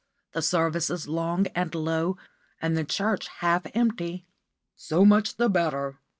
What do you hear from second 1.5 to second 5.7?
and low, and the church half empty." "So much the